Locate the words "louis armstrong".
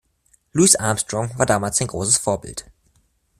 0.55-1.29